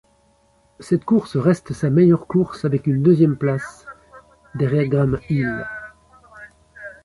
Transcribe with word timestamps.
Cette 0.79 1.05
course 1.05 1.37
reste 1.37 1.73
sa 1.73 1.91
meilleure 1.91 2.25
course 2.25 2.65
avec 2.65 2.87
une 2.87 3.03
deuxième 3.03 3.35
place 3.37 3.85
derrière 4.55 4.87
Graham 4.87 5.19
Hill. 5.29 5.63